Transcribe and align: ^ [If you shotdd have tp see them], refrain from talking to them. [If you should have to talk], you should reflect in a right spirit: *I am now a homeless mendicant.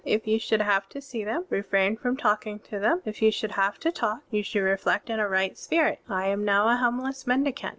^ 0.01 0.03
[If 0.03 0.25
you 0.25 0.39
shotdd 0.39 0.61
have 0.65 0.89
tp 0.89 1.03
see 1.03 1.23
them], 1.23 1.45
refrain 1.51 1.95
from 1.95 2.17
talking 2.17 2.57
to 2.61 2.79
them. 2.79 3.03
[If 3.05 3.21
you 3.21 3.29
should 3.29 3.51
have 3.51 3.77
to 3.81 3.91
talk], 3.91 4.23
you 4.31 4.41
should 4.41 4.61
reflect 4.63 5.11
in 5.11 5.19
a 5.19 5.29
right 5.29 5.55
spirit: 5.55 5.99
*I 6.09 6.25
am 6.29 6.43
now 6.43 6.69
a 6.69 6.75
homeless 6.77 7.27
mendicant. 7.27 7.69